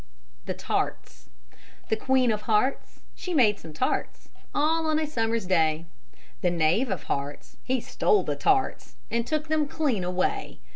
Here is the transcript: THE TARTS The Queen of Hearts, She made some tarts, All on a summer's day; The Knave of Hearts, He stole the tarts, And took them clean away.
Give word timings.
THE 0.47 0.55
TARTS 0.55 1.29
The 1.89 1.95
Queen 1.95 2.31
of 2.31 2.41
Hearts, 2.49 3.01
She 3.13 3.35
made 3.35 3.59
some 3.59 3.71
tarts, 3.71 4.29
All 4.51 4.87
on 4.87 4.97
a 4.97 5.05
summer's 5.05 5.45
day; 5.45 5.85
The 6.41 6.49
Knave 6.49 6.89
of 6.89 7.03
Hearts, 7.03 7.57
He 7.63 7.79
stole 7.81 8.23
the 8.23 8.35
tarts, 8.35 8.95
And 9.11 9.27
took 9.27 9.47
them 9.47 9.67
clean 9.67 10.03
away. 10.03 10.57